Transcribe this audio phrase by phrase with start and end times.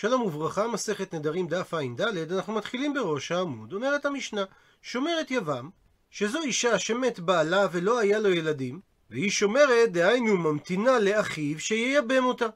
[0.00, 2.00] שלום וברכה, מסכת נדרים דף ע"ד,
[2.32, 3.72] אנחנו מתחילים בראש העמוד.
[3.72, 4.44] אומרת המשנה,
[4.82, 5.70] שומרת יבם,
[6.10, 12.46] שזו אישה שמת בעלה ולא היה לו ילדים, והיא שומרת, דהיינו ממתינה לאחיו שייבם אותה.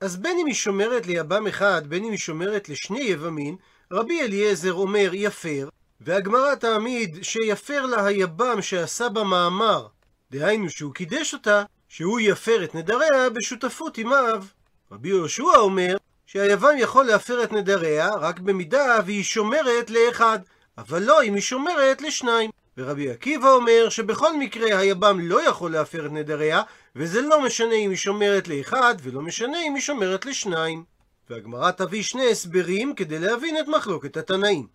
[0.00, 3.56] אז בין אם היא שומרת ליבם אחד, בין אם היא שומרת לשני יבמין,
[3.92, 5.68] רבי אליעזר אומר יפר,
[6.00, 9.86] והגמרא תעמיד שיפר לה היבם שעשה בה מאמר,
[10.30, 14.52] דהיינו שהוא קידש אותה, שהוא יפר את נדריה בשותפות עם האב.
[14.92, 20.38] רבי יהושע אומר שהיוון יכול להפר את נדריה רק במידה והיא שומרת לאחד,
[20.78, 22.50] אבל לא אם היא שומרת לשניים.
[22.78, 26.62] ורבי עקיבא אומר שבכל מקרה היבם לא יכול להפר את נדריה,
[26.96, 30.84] וזה לא משנה אם היא שומרת לאחד, ולא משנה אם היא שומרת לשניים.
[31.30, 34.66] והגמרא תביא שני הסברים כדי להבין את מחלוקת התנאים.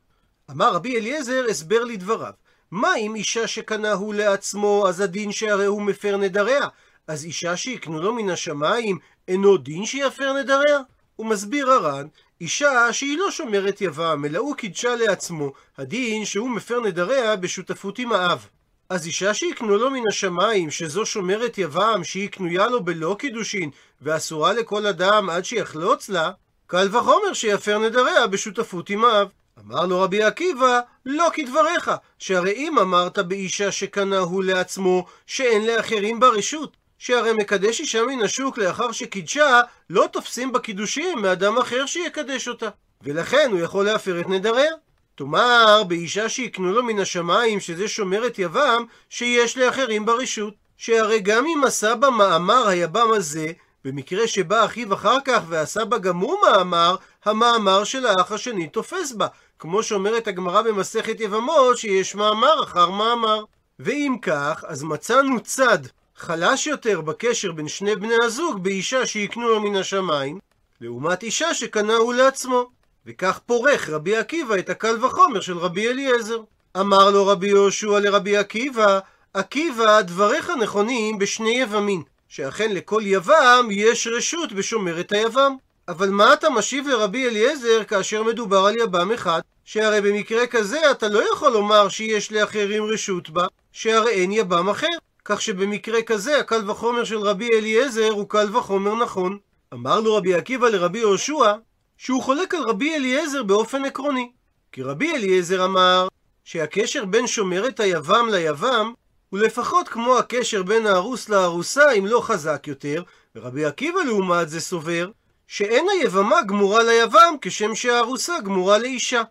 [0.52, 2.34] אמר רבי אליעזר הסבר לדבריו.
[2.72, 6.68] מה אם אישה שקנה הוא לעצמו, אז הדין שהרי הוא מפר נדריה?
[7.08, 10.80] אז אישה שיקנו לו מן השמיים, אינו דין שיפר נדריה?
[11.20, 12.08] הוא מסביר הר"ן,
[12.42, 18.12] אישה שהיא לא שומרת יבם, אלא הוא קידשה לעצמו, הדין שהוא מפר נדריה בשותפות עם
[18.12, 18.48] האב.
[18.90, 23.70] אז אישה שיקנו לו מן השמיים, שזו שומרת יבם, שהיא קנויה לו בלא קידושין,
[24.02, 26.32] ואסורה לכל אדם עד שיחלוץ לה,
[26.68, 29.28] קל וחומר שיפר נדריה בשותפות עם האב.
[29.60, 36.20] אמר לו רבי עקיבא, לא כדבריך, שהרי אם אמרת באישה שקנה הוא לעצמו, שאין לאחרים
[36.20, 42.70] ברשות, שהרי מקדש אישה מן השוק לאחר שקידשה, לא תופסים בקידושים מאדם אחר שיקדש אותה.
[43.02, 44.72] ולכן הוא יכול להפר את נדריה.
[45.16, 50.54] תאמר, באישה שיקנו לו מן השמיים, שזה שומרת יבם, שיש לאחרים ברשות.
[50.78, 53.52] שהרי גם אם עשה בה מאמר היבם הזה,
[53.86, 59.12] במקרה שבא אחיו אחר כך ועשה בה גם הוא מאמר, המאמר של האח השני תופס
[59.12, 59.28] בה.
[59.60, 63.44] כמו שאומרת הגמרא במסכת יבמות, שיש מאמר אחר מאמר.
[63.80, 65.80] ואם כך, אז מצאנו צד
[66.20, 70.40] חלש יותר בקשר בין שני בני הזוג באישה שיקנו לו מן השמיים,
[70.82, 72.70] לעומת אישה שקנה הוא לעצמו.
[73.06, 76.42] וכך פורך רבי עקיבא את הקל וחומר של רבי אליעזר.
[76.80, 79.00] אמר לו רבי יהושע לרבי עקיבא,
[79.34, 85.56] עקיבא, דבריך נכונים בשני יבמין, שאכן לכל יבם יש רשות בשומרת היבם.
[85.88, 89.42] אבל מה אתה משיב לרבי אליעזר כאשר מדובר על יבם אחד?
[89.66, 94.88] שהרי במקרה כזה אתה לא יכול לומר שיש לאחרים רשות בה, שהרי אין יבם אחר.
[95.32, 99.38] כך שבמקרה כזה הקל וחומר של רבי אליעזר הוא קל וחומר נכון.
[99.74, 101.54] אמר לו רבי עקיבא לרבי יהושע
[101.98, 104.32] שהוא חולק על רבי אליעזר באופן עקרוני.
[104.72, 106.08] כי רבי אליעזר אמר
[106.44, 108.94] שהקשר בין שומרת היבם ליבם
[109.30, 113.04] הוא לפחות כמו הקשר בין הארוס לארוסה אם לא חזק יותר,
[113.36, 115.12] ורבי עקיבא לעומת זה סובר
[115.48, 119.22] שאין היבמה גמורה ליבם כשם שהארוסה גמורה לאישה.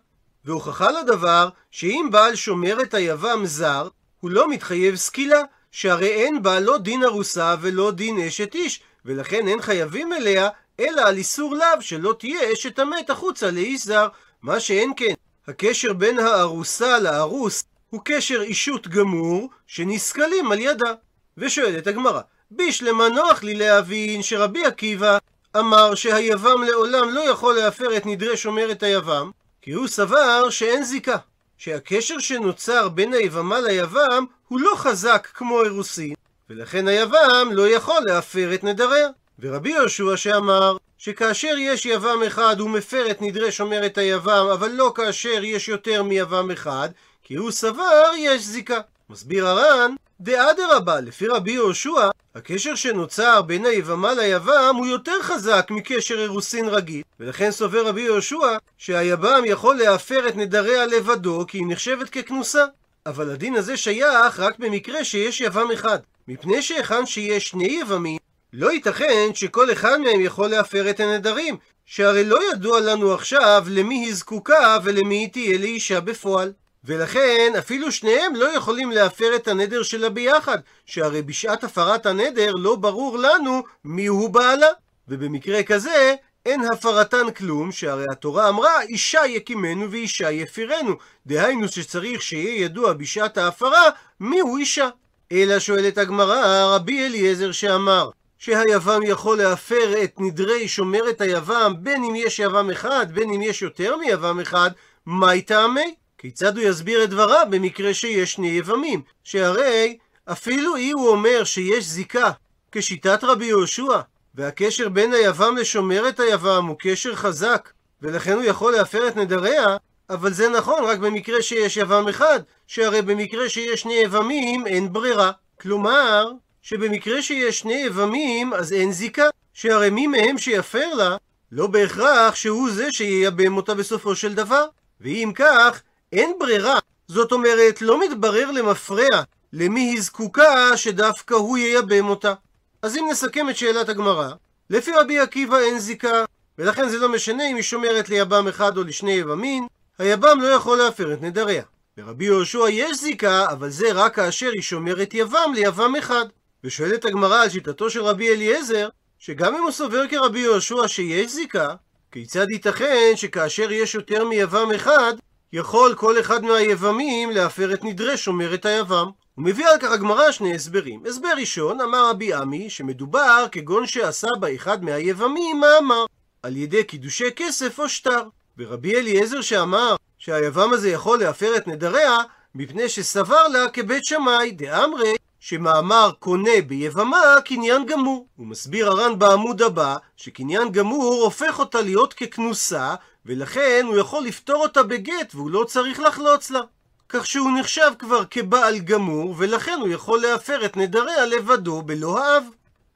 [0.45, 3.87] והוכחה לדבר שאם בעל שומרת היבם זר,
[4.19, 9.47] הוא לא מתחייב סקילה, שהרי אין בה לא דין ארוסה ולא דין אשת איש, ולכן
[9.47, 10.49] אין חייבים אליה,
[10.79, 14.07] אלא על איסור לאו שלא תהיה אשת המת החוצה לאיש זר.
[14.41, 15.13] מה שאין כן,
[15.47, 20.93] הקשר בין הארוסה לארוס הוא קשר אישות גמור, שנסכלים על ידה.
[21.37, 25.17] ושואלת הגמרא, בישלמה נוח לי להבין שרבי עקיבא
[25.57, 29.31] אמר שהיבם לעולם לא יכול להפר את נדרי שומרת היבם,
[29.61, 31.17] כי הוא סבר שאין זיקה.
[31.59, 36.13] שהקשר שנוצר בין היבמה ליבם הוא לא חזק כמו אירוסין,
[36.49, 39.09] ולכן היבם לא יכול להפר את נדריה.
[39.39, 44.93] ורבי יהושע שאמר שכאשר יש יבם אחד הוא מפר את נדרי שומרת היבם, אבל לא
[44.95, 46.89] כאשר יש יותר מיבם אחד,
[47.23, 48.79] כי הוא סבר יש זיקה.
[49.09, 56.19] מסביר הר"ן, דאדרבה, לפי רבי יהושע, הקשר שנוצר בין היבמה ליבם הוא יותר חזק מקשר
[56.19, 62.09] אירוסין רגיל, ולכן סובר רבי יהושע שהיבם יכול להפר את נדריה לבדו כי היא נחשבת
[62.09, 62.65] ככנוסה.
[63.05, 68.17] אבל הדין הזה שייך רק במקרה שיש יבם אחד, מפני שהיכן שיש שני יבמים,
[68.53, 73.95] לא ייתכן שכל אחד מהם יכול להפר את הנדרים, שהרי לא ידוע לנו עכשיו למי
[73.95, 76.51] היא זקוקה ולמי היא תהיה לאישה בפועל.
[76.83, 82.75] ולכן אפילו שניהם לא יכולים להפר את הנדר שלה ביחד, שהרי בשעת הפרת הנדר לא
[82.75, 84.67] ברור לנו מיהו בעלה.
[85.07, 90.95] ובמקרה כזה אין הפרתן כלום, שהרי התורה אמרה אישה יקימנו ואישה יפירנו.
[91.25, 93.83] דהיינו שצריך שיהיה ידוע בשעת ההפרה
[94.19, 94.89] מיהו אישה.
[95.31, 102.15] אלא שואלת הגמרא רבי אליעזר שאמר שהיבם יכול להפר את נדרי שומרת היבם בין אם
[102.15, 104.71] יש יבם אחד בין אם יש יותר מיבם אחד,
[105.05, 105.95] מהי טעמי?
[106.19, 109.01] כיצד הוא יסביר את דבריו במקרה שיש שני יבמים?
[109.23, 112.31] שהרי אפילו אם הוא אומר שיש זיקה
[112.71, 113.99] כשיטת רבי יהושע,
[114.35, 117.69] והקשר בין היבם לשומרת היבם הוא קשר חזק,
[118.01, 119.77] ולכן הוא יכול להפר את נדריה,
[120.09, 125.31] אבל זה נכון רק במקרה שיש יבם אחד, שהרי במקרה שיש שני יבמים אין ברירה.
[125.61, 126.31] כלומר,
[126.61, 131.17] שבמקרה שיש שני יבמים אז אין זיקה, שהרי מי מהם שיפר לה,
[131.51, 134.65] לא בהכרח שהוא זה שייבם אותה בסופו של דבר.
[135.01, 135.81] ואם כך,
[136.13, 136.79] אין ברירה.
[137.07, 139.21] זאת אומרת, לא מתברר למפרע
[139.53, 142.33] למי היא זקוקה שדווקא הוא ייבם אותה.
[142.81, 144.29] אז אם נסכם את שאלת הגמרא,
[144.69, 146.25] לפי רבי עקיבא אין זיקה,
[146.57, 149.67] ולכן זה לא משנה אם היא שומרת ליבם אחד או לשני יבמין,
[149.97, 151.63] היבם לא יכול להפר את נדריה.
[151.97, 156.25] לרבי יהושע יש זיקה, אבל זה רק כאשר היא שומרת יבם ליבם אחד.
[156.63, 158.89] ושואלת הגמרא על שיטתו של רבי אליעזר,
[159.19, 161.75] שגם אם הוא סובר כרבי יהושע שיש זיקה,
[162.11, 165.13] כיצד ייתכן שכאשר יש יותר מיבם אחד,
[165.53, 169.09] יכול כל אחד מהיבמים להפר את נדרי שומרת היבם?
[169.35, 171.03] הוא מביא על כך הגמרא שני הסברים.
[171.05, 176.05] הסבר ראשון, אמר רבי עמי, שמדובר כגון שעשה באחד מהיבמים מאמר,
[176.43, 178.23] על ידי קידושי כסף או שטר.
[178.57, 182.17] ורבי אליעזר שאמר שהיבם הזה יכול להפר את נדריה,
[182.55, 188.27] מפני שסבר לה כבית שמאי, דאמרי, שמאמר קונה ביבמה קניין גמור.
[188.35, 192.95] הוא מסביר הר"ן בעמוד הבא, שקניין גמור הופך אותה להיות ככנוסה,
[193.25, 196.61] ולכן הוא יכול לפתור אותה בגט והוא לא צריך לחלוץ לה.
[197.09, 202.43] כך שהוא נחשב כבר כבעל גמור, ולכן הוא יכול להפר את נדריה לבדו בלא האב.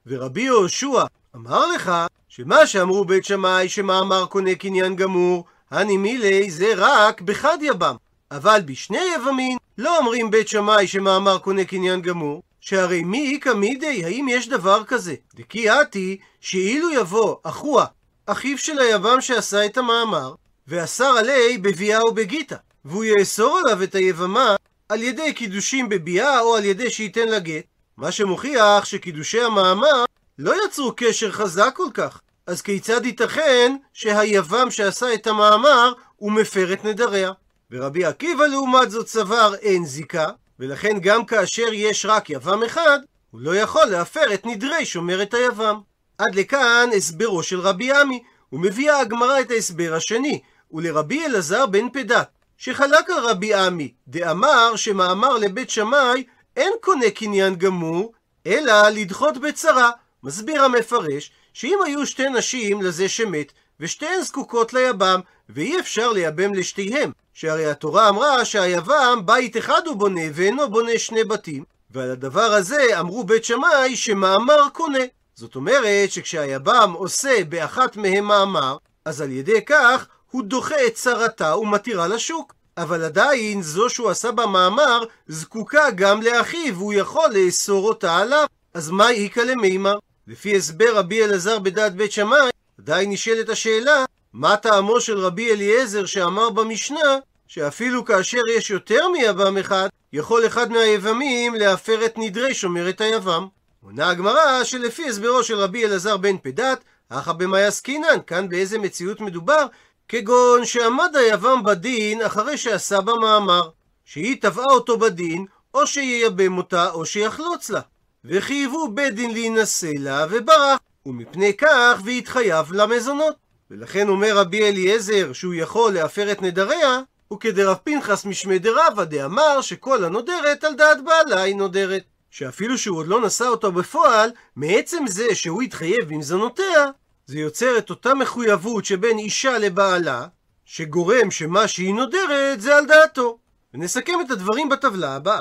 [0.06, 1.04] ורבי יהושע
[1.36, 1.92] אמר לך
[2.28, 7.96] שמה שאמרו בית שמאי שמאמר קונה קניין גמור, הני מילי זה רק בחד יבם.
[8.30, 14.04] אבל בשני יבמין לא אומרים בית שמאי שמאמר קונה קניין גמור, שהרי מי איכא מידי,
[14.04, 15.14] האם יש דבר כזה?
[15.34, 17.86] דכי עתי, שאילו יבוא אחוה,
[18.26, 20.34] אחיו של היבם שעשה את המאמר,
[20.68, 24.56] ואסר עלי בביאה או בגיטה, והוא יאסור עליו את היבמה
[24.88, 27.64] על ידי קידושים בביאה או על ידי שייתן לה גט,
[27.96, 30.04] מה שמוכיח שקידושי המאמר
[30.38, 32.20] לא יצרו קשר חזק כל כך.
[32.46, 37.32] אז כיצד ייתכן שהיבם שעשה את המאמר הוא מפר את נדריה?
[37.74, 40.28] ורבי עקיבא לעומת זאת סבר אין זיקה,
[40.58, 42.98] ולכן גם כאשר יש רק יבם אחד,
[43.30, 45.80] הוא לא יכול להפר את נדרי שומרת היבם.
[46.18, 48.22] עד לכאן הסברו של רבי עמי,
[48.52, 50.40] ומביאה הגמרא את ההסבר השני,
[50.72, 52.28] ולרבי אלעזר בן פדת,
[52.58, 56.24] שחלק על רבי עמי, דאמר שמאמר לבית שמאי
[56.56, 58.12] אין קונה קניין גמור,
[58.46, 59.90] אלא לדחות בצרה.
[60.22, 67.10] מסביר המפרש, שאם היו שתי נשים לזה שמת, ושתיהן זקוקות ליבם, ואי אפשר לייבם לשתיהם,
[67.34, 73.00] שהרי התורה אמרה שהיבם בית אחד הוא בונה, ואינו בונה שני בתים, ועל הדבר הזה
[73.00, 75.04] אמרו בית שמאי שמאמר קונה.
[75.34, 81.56] זאת אומרת שכשהיבם עושה באחת מהם מאמר, אז על ידי כך הוא דוחה את צרתה
[81.56, 82.54] ומתירה לשוק.
[82.76, 88.46] אבל עדיין זו שהוא עשה במאמר זקוקה גם לאחיו, והוא יכול לאסור אותה עליו.
[88.74, 89.98] אז מה איכא למימר?
[90.26, 94.04] לפי הסבר רבי אלעזר בדעת בית שמאי, עדיין נשאלת השאלה,
[94.34, 100.72] מה טעמו של רבי אליעזר שאמר במשנה, שאפילו כאשר יש יותר מיבם אחד, יכול אחד
[100.72, 103.46] מהיבמים להפר את נדרי שומרת היבם.
[103.84, 109.20] עונה הגמרא שלפי הסברו של רבי אלעזר בן פדת, אחא במאי עסקינן, כאן באיזה מציאות
[109.20, 109.66] מדובר,
[110.08, 113.68] כגון שעמד היבם בדין אחרי שעשה במאמר,
[114.04, 117.80] שהיא תבעה אותו בדין, או שייבם אותה, או שיחלוץ לה.
[118.24, 123.43] וחייבו בית דין להינשא לה, וברח, ומפני כך והתחייב למזונות.
[123.70, 127.00] ולכן אומר רבי אליעזר שהוא יכול להפר את נדריה,
[127.32, 132.02] וכדרב פנחס משמי דרבא דאמר שכל הנודרת על דעת בעלה היא נודרת.
[132.30, 136.86] שאפילו שהוא עוד לא נשא אותו בפועל, מעצם זה שהוא התחייב במזונותיה,
[137.26, 140.26] זה יוצר את אותה מחויבות שבין אישה לבעלה,
[140.64, 143.38] שגורם שמה שהיא נודרת זה על דעתו.
[143.74, 145.40] ונסכם את הדברים בטבלה הבאה.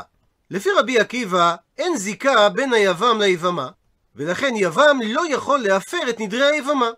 [0.51, 3.69] לפי רבי עקיבא, אין זיקה בין היבם ליבמה,
[4.15, 6.89] ולכן יבם לא יכול להפר את נדרי היבמה.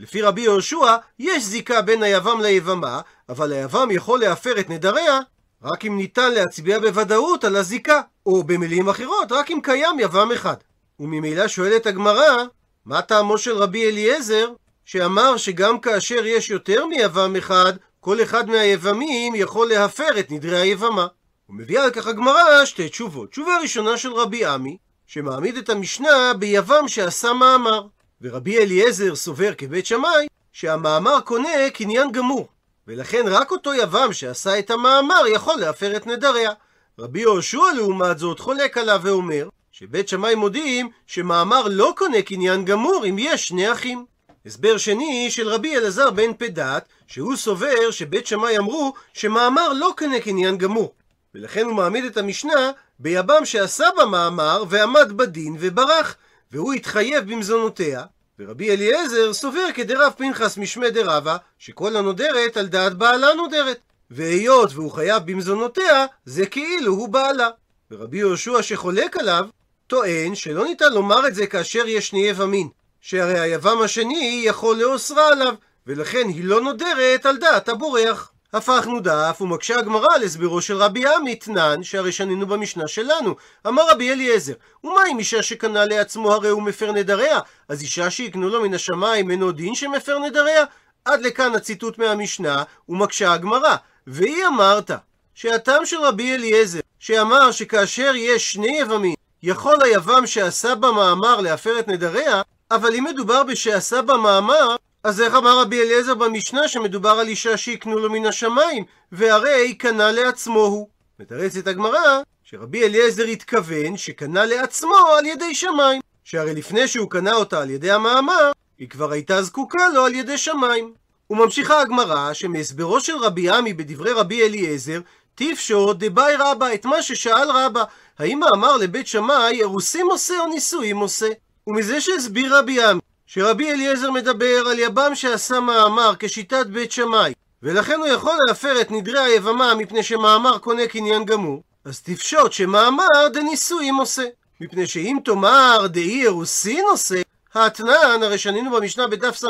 [0.00, 5.20] לפי רבי יהושע, יש זיקה בין היבם ליבמה, אבל היבם יכול להפר את נדריה
[5.62, 10.56] רק אם ניתן להצביע בוודאות על הזיקה, או במילים אחרות, רק אם קיים יבם אחד.
[11.00, 12.44] וממילא שואלת הגמרא,
[12.86, 14.48] מה טעמו של רבי אליעזר,
[14.84, 21.06] שאמר שגם כאשר יש יותר מיבם אחד, כל אחד מהיבמים יכול להפר את נדרי היבמה.
[21.48, 23.30] ומביאה על כך הגמרא שתי תשובות.
[23.30, 24.76] תשובה ראשונה של רבי עמי,
[25.06, 27.86] שמעמיד את המשנה ביבם שעשה מאמר.
[28.22, 32.48] ורבי אליעזר סובר כבית שמאי, שהמאמר קונה קניין גמור.
[32.86, 36.52] ולכן רק אותו יבם שעשה את המאמר יכול להפר את נדריה.
[36.98, 43.04] רבי יהושע לעומת זאת חולק עליו ואומר שבית שמאי מודיעים שמאמר לא קונה קניין גמור
[43.08, 44.04] אם יש שני אחים.
[44.46, 50.20] הסבר שני של רבי אלעזר בן פדת, שהוא סובר שבית שמאי אמרו שמאמר לא קונה
[50.20, 50.94] קניין גמור.
[51.34, 56.16] ולכן הוא מעמיד את המשנה ביבם שעשה במאמר ועמד בדין וברח,
[56.52, 58.04] והוא התחייב במזונותיה,
[58.38, 63.78] ורבי אליעזר סובר כדרב פנחס משמי דרבה, שכל הנודרת על דעת בעלה נודרת.
[64.10, 67.48] והיות והוא חייב במזונותיה, זה כאילו הוא בעלה.
[67.90, 69.46] ורבי יהושע שחולק עליו,
[69.86, 72.68] טוען שלא ניתן לומר את זה כאשר יש שני יבמין.
[73.00, 75.54] שהרי היבם השני יכול לאוסרה עליו,
[75.86, 78.32] ולכן היא לא נודרת על דעת הבורח.
[78.52, 83.34] הפכנו דף ומקשה הגמרא על הסברו של רבי עמי תנן, שהרי שנינו במשנה שלנו.
[83.66, 84.52] אמר רבי אליעזר,
[84.84, 87.38] ומה אם אישה שקנה לעצמו הרי הוא מפר נדריה?
[87.68, 90.64] אז אישה שיקנו לו מן השמיים אינו דין שמפר נדריה?
[91.04, 93.76] עד לכאן הציטוט מהמשנה, ומקשה הגמרא.
[94.06, 94.90] והיא אמרת,
[95.34, 101.88] שהטעם של רבי אליעזר, שאמר שכאשר יש שני יבמים, יכול היבם שעשה במאמר להפר את
[101.88, 107.56] נדריה, אבל אם מדובר בשעשה במאמר, אז איך אמר רבי אליעזר במשנה שמדובר על אישה
[107.56, 110.88] שיקנו לו מן השמיים, והרי קנה לעצמו הוא.
[111.20, 117.62] מתרצת הגמרא שרבי אליעזר התכוון שקנה לעצמו על ידי שמיים, שהרי לפני שהוא קנה אותה
[117.62, 120.92] על ידי המאמר, היא כבר הייתה זקוקה לו על ידי שמיים.
[121.30, 125.00] וממשיכה הגמרא שמהסברו של רבי עמי בדברי רבי אליעזר,
[125.34, 127.84] טיפשו דבאי רבא את מה ששאל רבא,
[128.18, 131.28] האם האמר לבית שמאי אירוסים עושה או נישואים עושה?
[131.66, 133.00] ומזה שהסביר רבי עמי
[133.32, 137.32] שרבי אליעזר מדבר על יבם שעשה מאמר כשיטת בית שמאי,
[137.62, 143.28] ולכן הוא יכול להפר את נדרי היבמה מפני שמאמר קונה קניין גמור, אז תפשוט שמאמר
[143.32, 144.24] דנישואים עושה.
[144.60, 147.20] מפני שאם תאמר דאי אירוסין עושה,
[147.54, 149.48] האתנן, הרי שנינו במשנה בדף ס"ו,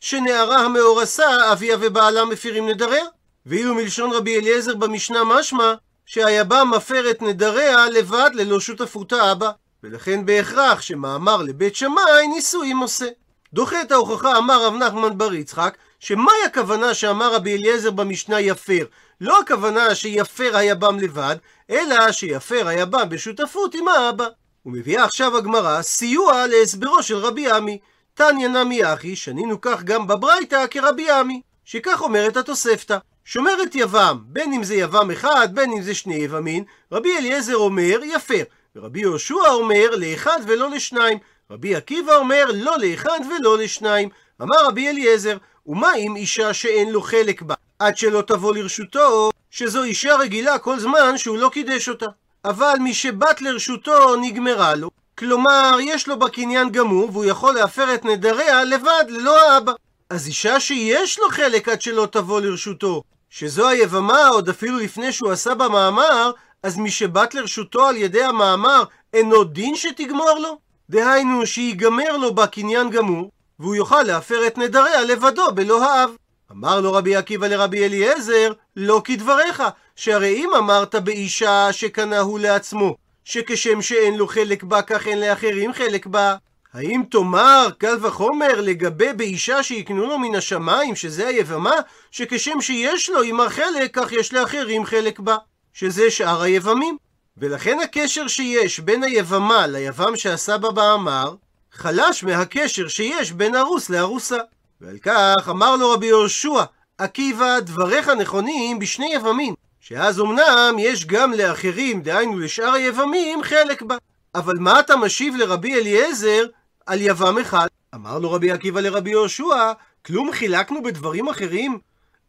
[0.00, 3.04] שנערה המאורסה, אביה ובעלה מפירים נדריה.
[3.46, 5.74] ואילו מלשון רבי אליעזר במשנה משמע,
[6.06, 9.50] שהיבם מפר את נדריה לבד ללא שותפות האבא.
[9.82, 13.06] ולכן בהכרח שמאמר לבית שמאי נישואים עושה.
[13.52, 18.84] דוחה את ההוכחה אמר רב נחמן בר יצחק, שמהי הכוונה שאמר רבי אליעזר במשנה יפר?
[19.20, 21.36] לא הכוונה שיפר היבם לבד,
[21.70, 24.26] אלא שיפר היבם בשותפות עם האבא.
[24.66, 27.78] ומביאה עכשיו הגמרא סיוע להסברו של רבי עמי.
[28.14, 32.98] תניא נמי אחי, שנינו כך גם בברייתא כרבי עמי, שכך אומרת התוספתא.
[33.24, 37.98] שומרת יבם, בין אם זה יבם אחד, בין אם זה שני יבמין, רבי אליעזר אומר
[38.02, 38.42] יפר,
[38.76, 41.18] ורבי יהושע אומר לאחד ולא לשניים,
[41.50, 44.08] רבי עקיבא אומר לא לאחד ולא לשניים.
[44.42, 45.36] אמר רבי אליעזר,
[45.66, 50.78] ומה אם אישה שאין לו חלק בה, עד שלא תבוא לרשותו, שזו אישה רגילה כל
[50.78, 52.06] זמן שהוא לא קידש אותה.
[52.44, 58.04] אבל מי שבת לרשותו נגמרה לו, כלומר יש לו בקניין גמור והוא יכול להפר את
[58.04, 59.72] נדריה לבד ללא האבא.
[60.10, 65.30] אז אישה שיש לו חלק עד שלא תבוא לרשותו, שזו היבמה עוד אפילו לפני שהוא
[65.30, 66.32] עשה במאמר,
[66.62, 70.58] אז מי שבת לרשותו על ידי המאמר, אינו דין שתגמור לו?
[70.90, 76.10] דהיינו שיגמר לו בקניין גמור, והוא יוכל להפר את נדריה לבדו בלא האב.
[76.52, 79.62] אמר לו רבי עקיבא לרבי אליעזר, לא כדבריך,
[79.96, 85.72] שהרי אם אמרת באישה שקנה הוא לעצמו, שכשם שאין לו חלק בה, כך אין לאחרים
[85.72, 86.36] חלק בה,
[86.72, 91.74] האם תאמר, קל וחומר, לגבי באישה שיקנו לו מן השמיים, שזה היבמה,
[92.10, 95.36] שכשם שיש לו עמה חלק, כך יש לאחרים חלק בה,
[95.72, 96.96] שזה שאר היבמים.
[97.36, 101.34] ולכן הקשר שיש בין היבמה ליבם שעשה בה באמר,
[101.72, 104.38] חלש מהקשר שיש בין ארוס לארוסה.
[104.80, 106.64] ועל כך אמר לו רבי יהושע,
[106.98, 113.96] עקיבא, דבריך נכונים בשני יבמים, שאז אמנם יש גם לאחרים, דהיינו לשאר היבמים, חלק בה.
[114.34, 116.44] אבל מה אתה משיב לרבי אליעזר
[116.86, 117.66] על יבם אחד?
[117.94, 119.72] אמר לו רבי עקיבא לרבי יהושע,
[120.06, 121.78] כלום חילקנו בדברים אחרים?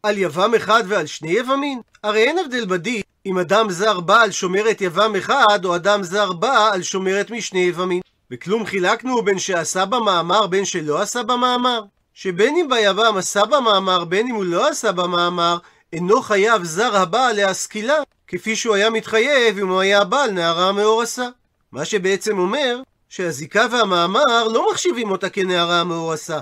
[0.03, 1.81] על יבם אחד ועל שני יבמים?
[2.03, 6.33] הרי אין הבדל בדין אם אדם זר בא על שומרת יבם אחד, או אדם זר
[6.33, 8.01] בא על שומרת משני יבמים.
[8.31, 11.83] וכלום חילקנו בין שעשה במאמר בין שלא עשה במאמר?
[12.13, 15.57] שבין אם ביבם עשה במאמר בין אם הוא לא עשה במאמר,
[15.93, 17.95] אינו חייב זר הבא להשכילה,
[18.27, 21.27] כפי שהוא היה מתחייב אם הוא היה בעל נערה המאורסה.
[21.71, 26.39] מה שבעצם אומר שהזיקה והמאמר לא מחשיבים אותה כנערה המאורסה.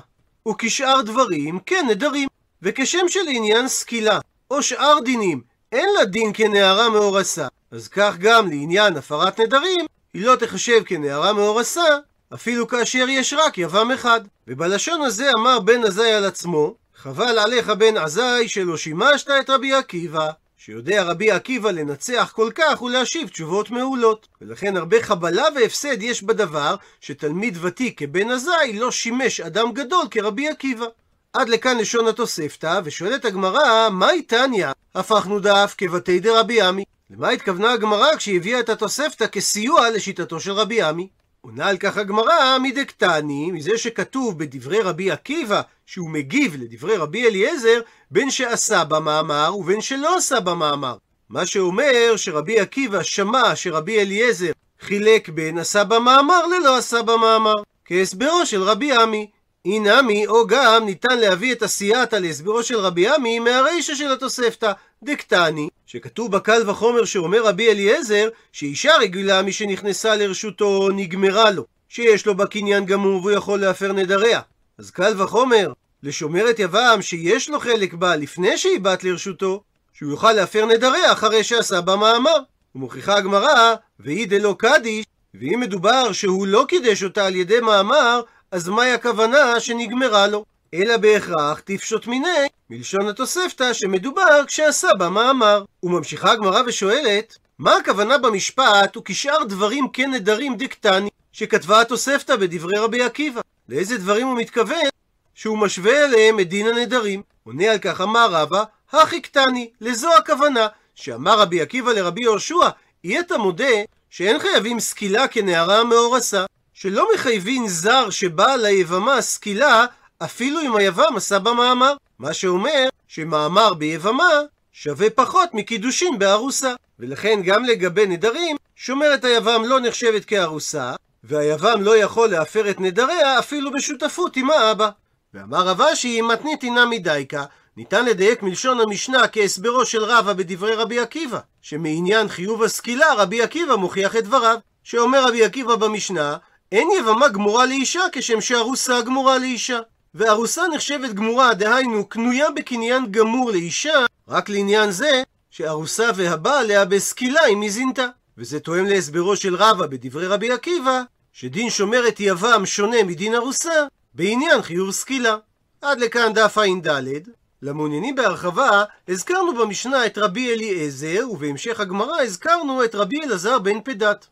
[0.48, 2.28] וכשאר דברים, כן נדרים.
[2.62, 4.20] וכשם שלעניין סקילה,
[4.52, 10.26] או שאר דינים, אין לה דין כנערה מאורסה, אז כך גם לעניין הפרת נדרים, היא
[10.26, 11.98] לא תחשב כנערה מאורסה,
[12.34, 14.22] אפילו כאשר יש רק יבם אחד.
[14.48, 19.74] ובלשון הזה אמר בן עזאי על עצמו, חבל עליך בן עזאי שלא שימשת את רבי
[19.74, 24.28] עקיבא, שיודע רבי עקיבא לנצח כל כך ולהשיב תשובות מעולות.
[24.42, 30.50] ולכן הרבה חבלה והפסד יש בדבר שתלמיד ותיק כבן עזאי לא שימש אדם גדול כרבי
[30.50, 30.86] עקיבא.
[31.34, 34.68] עד לכאן לשון התוספתא, ושואלת הגמרא, מהי תניא?
[34.96, 36.84] הפכנו דף כבתי דרבי עמי.
[37.10, 41.08] למה התכוונה הגמרא כשהיא הביאה את התוספתא כסיוע לשיטתו של רבי עמי?
[41.42, 47.80] עונה על כך הגמרא מדקתני, מזה שכתוב בדברי רבי עקיבא, שהוא מגיב לדברי רבי אליעזר,
[48.12, 50.98] בין שעשה במאמר ובין שלא עשה במאמר.
[51.30, 57.56] מה שאומר שרבי עקיבא שמע שרבי אליעזר חילק בין עשה במאמר ללא עשה במאמר,
[57.86, 59.30] כהסברו של רבי עמי.
[59.66, 64.72] אינמי, או גם ניתן להביא את הסייעתא להסברו של רבי עמי מהרישא של התוספתא,
[65.04, 72.36] דקתני, שכתוב בקל וחומר שאומר רבי אליעזר, שאישה רגילה משנכנסה לרשותו נגמרה לו, שיש לו
[72.36, 74.40] בה קניין גמור והוא יכול להפר נדריה.
[74.78, 79.64] אז קל וחומר, לשומרת יבם שיש לו חלק בה לפני שהיא בת לרשותו,
[79.94, 82.38] שהוא יוכל להפר נדריה אחרי שעשה בה מאמר.
[82.76, 88.70] ומוכיחה הגמרא, ואי דלא קדיש, ואם מדובר שהוא לא קידש אותה על ידי מאמר, אז
[88.70, 90.46] מהי הכוונה שנגמרה לו?
[90.74, 95.64] אלא בהכרח תפשוט מיני, מלשון התוספתא שמדובר כשעשה בה מאמר.
[95.84, 103.04] וממשיכה הגמרא ושואלת, מה הכוונה במשפט וכשאר דברים כן נדרים דקטני, שכתבה התוספתא בדברי רבי
[103.04, 103.42] עקיבא?
[103.70, 104.90] לאיזה דברים הוא מתכוון
[105.36, 107.22] שהוא משווה אליהם את דין הנדרים?
[107.44, 112.70] עונה על כך אמר רבא, הכי קטני, לזו הכוונה, שאמר רבי עקיבא לרבי יהושע,
[113.04, 113.74] אי אתה מודה
[114.10, 116.46] שאין חייבים סקילה כנערה המאורסה,
[116.82, 119.86] שלא מחייבים זר שבא ליבמה סקילה
[120.24, 121.94] אפילו אם היבם עשה בה מאמר.
[122.20, 124.30] מה שאומר שמאמר ביבמה
[124.72, 126.74] שווה פחות מקידושין בארוסה.
[127.00, 133.40] ולכן גם לגבי נדרים, שומרת היבם לא נחשבת כארוסה, והיבם לא יכול להפר את נדריה
[133.40, 134.90] אפילו בשותפות עם האבא.
[135.34, 137.44] ואמר רב אשי, מתנית אינה מדייקה,
[137.78, 143.76] ניתן לדייק מלשון המשנה כהסברו של רבא בדברי רבי עקיבא, שמעניין חיוב הסקילה רבי עקיבא
[143.76, 146.38] מוכיח את דבריו, שאומר רבי עקיבא במשנה,
[146.72, 149.80] אין יבמה גמורה לאישה כשם שארוסה גמורה לאישה.
[150.16, 157.46] וארוסה נחשבת גמורה, דהיינו, קנויה בקניין גמור לאישה, רק לעניין זה, שארוסה והבא עליה בסקילה
[157.46, 158.08] אם היא זינתה.
[158.38, 161.02] וזה תואם להסברו של רבא בדברי רבי עקיבא,
[161.34, 165.38] שדין שומרת יבם שונה מדין ארוסה, בעניין חיוב סקילה.
[165.82, 167.18] עד לכאן דף ע"ד.
[167.62, 174.28] למעוניינים בהרחבה, הזכרנו במשנה את רבי אליעזר, ובהמשך הגמרא הזכרנו את רבי אלעזר בן פדת.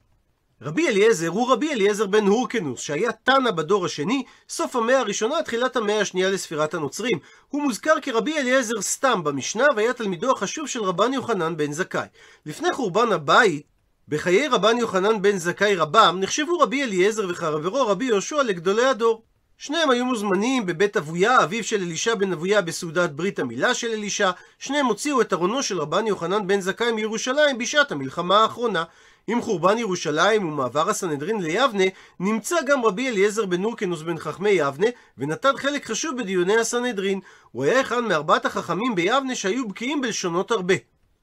[0.61, 5.75] רבי אליעזר הוא רבי אליעזר בן הורקנוס, שהיה תנא בדור השני, סוף המאה הראשונה, תחילת
[5.75, 7.19] המאה השנייה לספירת הנוצרים.
[7.49, 12.07] הוא מוזכר כרבי אליעזר סתם במשנה, והיה תלמידו החשוב של רבן יוחנן בן זכאי.
[12.45, 13.63] לפני חורבן הבית,
[14.07, 19.23] בחיי רבן יוחנן בן זכאי רבם, נחשבו רבי אליעזר וחברו רבי יהושע לגדולי הדור.
[19.57, 24.31] שניהם היו מוזמנים בבית אבויה, אביו של אלישע בן אבויה בסעודת ברית המילה של אלישע.
[24.59, 28.83] שניהם הוציאו את ארונו של רבן יוחנן בן זכאי מירושלים בשעת המלחמה האחרונה.
[29.31, 31.83] עם חורבן ירושלים ומעבר הסנהדרין ליבנה,
[32.19, 34.87] נמצא גם רבי אליעזר בן נורקנוס בן חכמי יבנה,
[35.17, 37.19] ונתן חלק חשוב בדיוני הסנהדרין.
[37.51, 40.73] הוא היה אחד מארבעת החכמים ביבנה שהיו בקיאים בלשונות הרבה.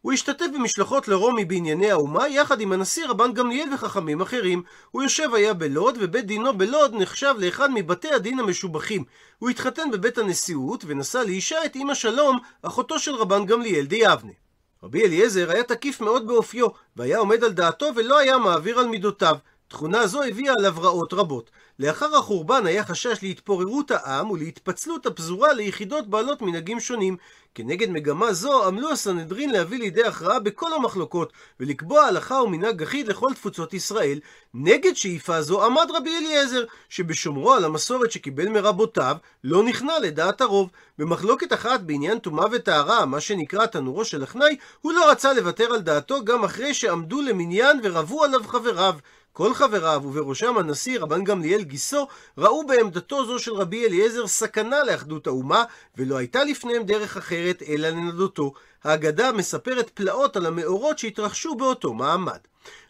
[0.01, 4.63] הוא השתתף במשלחות לרומי בענייני האומה, יחד עם הנשיא רבן גמליאל וחכמים אחרים.
[4.91, 9.05] הוא יושב היה בלוד, ובית דינו בלוד נחשב לאחד מבתי הדין המשובחים.
[9.39, 14.33] הוא התחתן בבית הנשיאות, ונשא לאישה את אמא שלום, אחותו של רבן גמליאל דיבנה.
[14.83, 19.37] רבי אליעזר היה תקיף מאוד באופיו, והיה עומד על דעתו ולא היה מעביר על מידותיו.
[19.69, 21.51] תכונה זו הביאה עליו רעות רבות.
[21.79, 27.17] לאחר החורבן היה חשש להתפוררות העם ולהתפצלות הפזורה ליחידות בעלות מנהגים שונים.
[27.55, 33.35] כנגד מגמה זו עמלו הסנהדרין להביא לידי הכרעה בכל המחלוקות ולקבוע הלכה ומנהג אחיד לכל
[33.35, 34.21] תפוצות ישראל.
[34.55, 40.71] נגד שאיפה זו עמד רבי אליעזר, שבשומרו על המסורת שקיבל מרבותיו, לא נכנע לדעת הרוב.
[40.99, 45.81] במחלוקת אחת בעניין טומאה וטהרה, מה שנקרא תנורו של אחנאי, הוא לא רצה לוותר על
[45.81, 48.95] דעתו גם אחרי שעמדו למניין ורבו עליו חבריו.
[49.37, 52.07] כל חבריו, ובראשם הנשיא רבן גמליאל גיסו,
[52.39, 55.65] ראו בעמדתו זו של רבי אליעזר סכנה לאחדות האומה,
[55.97, 58.53] ולא הייתה לפניהם דרך אחרת אלא לנדותו.
[58.85, 62.39] האגדה מספרת פלאות על המאורות שהתרחשו באותו מעמד.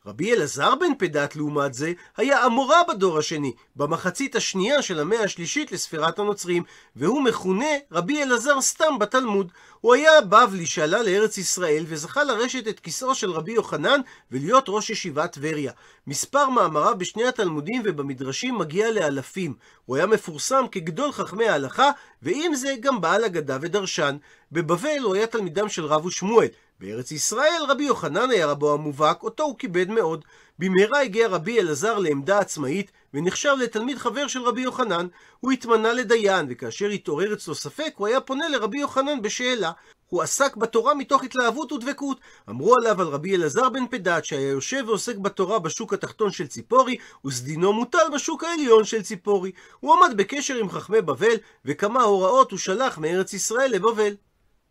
[0.07, 5.73] רבי אלעזר בן פדת, לעומת זה, היה אמורה בדור השני, במחצית השנייה של המאה השלישית
[5.73, 6.63] לספירת הנוצרים,
[6.97, 9.53] והוא מכונה רבי אלעזר סתם בתלמוד.
[9.81, 14.01] הוא היה בבלי שעלה לארץ ישראל, וזכה לרשת את כיסאו של רבי יוחנן
[14.33, 15.73] ולהיות ראש ישיבת טבריה.
[16.07, 19.55] מספר מאמריו בשני התלמודים ובמדרשים מגיע לאלפים.
[19.85, 21.91] הוא היה מפורסם כגדול חכמי ההלכה,
[22.23, 24.17] ועם זה גם בעל אגדה ודרשן.
[24.53, 26.49] בבבל הוא היה תלמידם של רב ושמואל.
[26.81, 30.25] בארץ ישראל רבי יוחנן היה רבו המובהק, אותו הוא כיבד מאוד.
[30.59, 35.07] במהרה הגיע רבי אלעזר לעמדה עצמאית, ונחשב לתלמיד חבר של רבי יוחנן.
[35.41, 39.73] הוא התמנה לדיין, וכאשר התעורר אצלו ספק, הוא היה פונה לרבי יוחנן בשאלה.
[40.07, 42.21] הוא עסק בתורה מתוך התלהבות ודבקות.
[42.49, 46.97] אמרו עליו על רבי אלעזר בן פדת, שהיה יושב ועוסק בתורה בשוק התחתון של ציפורי,
[47.25, 49.53] וסדינו מוטל בשוק העליון של ציפורי.
[49.81, 54.15] הוא עמד בקשר עם חכמי בבל, וכמה הוראות הוא שלח מארץ ישראל לבבל.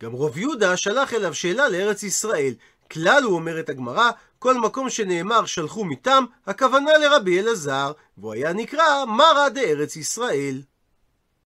[0.04, 2.54] גם רוב יהודה שלח אליו שאלה לארץ ישראל.
[2.92, 9.06] כלל הוא אומרת הגמרא, כל מקום שנאמר שלחו מתם, הכוונה לרבי אלעזר, והוא היה נקרא
[9.06, 10.62] מרא דארץ ישראל.